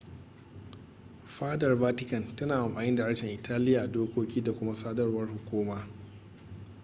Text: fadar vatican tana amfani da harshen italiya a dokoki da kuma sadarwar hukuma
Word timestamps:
fadar 1.27 1.75
vatican 1.75 2.35
tana 2.35 2.55
amfani 2.57 2.95
da 2.95 3.03
harshen 3.05 3.29
italiya 3.29 3.81
a 3.81 3.87
dokoki 3.87 4.43
da 4.43 4.51
kuma 4.53 4.75
sadarwar 4.75 5.27
hukuma 5.29 5.87